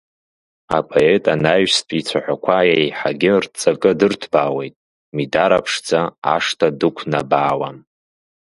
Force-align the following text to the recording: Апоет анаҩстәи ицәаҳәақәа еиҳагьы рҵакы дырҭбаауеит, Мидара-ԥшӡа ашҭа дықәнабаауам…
Апоет 0.77 1.25
анаҩстәи 1.33 1.97
ицәаҳәақәа 2.01 2.57
еиҳагьы 2.73 3.33
рҵакы 3.43 3.91
дырҭбаауеит, 3.99 4.75
Мидара-ԥшӡа 5.15 6.01
ашҭа 6.33 6.67
дықәнабаауам… 6.79 7.77